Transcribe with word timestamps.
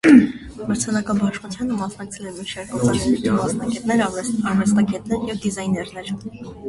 Մրցանակաբաշխությանը 0.69 1.75
մասնակցել 1.81 2.31
են 2.31 2.33
մի 2.39 2.45
շարք 2.53 2.73
օծանելիքի 2.79 3.35
մասնագետներ, 3.41 4.03
արվեստագետներ 4.53 5.29
և 5.33 5.43
դիզայներներ։ 5.45 6.15